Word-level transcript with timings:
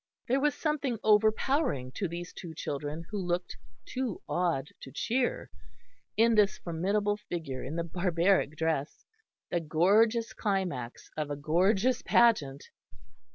There 0.27 0.39
was 0.39 0.55
something 0.55 0.97
overpowering 1.03 1.91
to 1.91 2.07
these 2.07 2.33
two 2.33 2.55
children 2.55 3.03
who 3.11 3.19
looked, 3.19 3.55
too 3.85 4.19
awed 4.27 4.69
to 4.79 4.91
cheer, 4.91 5.51
in 6.17 6.33
this 6.33 6.57
formidable 6.57 7.17
figure 7.17 7.63
in 7.63 7.75
the 7.75 7.83
barbaric 7.83 8.55
dress, 8.55 9.05
the 9.51 9.59
gorgeous 9.59 10.33
climax 10.33 11.11
of 11.15 11.29
a 11.29 11.35
gorgeous 11.35 12.01
pageant. 12.01 12.67